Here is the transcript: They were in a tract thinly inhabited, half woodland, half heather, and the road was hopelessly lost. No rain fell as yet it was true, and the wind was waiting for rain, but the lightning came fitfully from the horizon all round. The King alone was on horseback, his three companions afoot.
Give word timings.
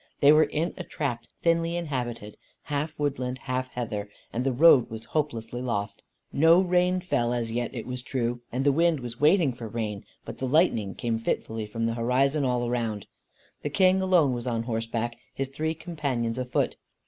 They 0.19 0.31
were 0.31 0.45
in 0.45 0.73
a 0.77 0.83
tract 0.83 1.27
thinly 1.43 1.75
inhabited, 1.75 2.35
half 2.63 2.97
woodland, 2.97 3.37
half 3.43 3.71
heather, 3.73 4.09
and 4.33 4.43
the 4.43 4.51
road 4.51 4.89
was 4.89 5.05
hopelessly 5.05 5.61
lost. 5.61 6.01
No 6.33 6.59
rain 6.59 7.01
fell 7.01 7.33
as 7.33 7.51
yet 7.51 7.71
it 7.75 7.85
was 7.85 8.01
true, 8.01 8.41
and 8.51 8.63
the 8.65 8.71
wind 8.71 8.99
was 9.01 9.21
waiting 9.21 9.53
for 9.53 9.67
rain, 9.67 10.03
but 10.25 10.39
the 10.39 10.47
lightning 10.47 10.95
came 10.95 11.19
fitfully 11.19 11.67
from 11.67 11.85
the 11.85 11.93
horizon 11.93 12.43
all 12.43 12.67
round. 12.67 13.05
The 13.61 13.69
King 13.69 14.01
alone 14.01 14.33
was 14.33 14.47
on 14.47 14.63
horseback, 14.63 15.19
his 15.35 15.49
three 15.49 15.75
companions 15.75 16.39
afoot. 16.39 16.77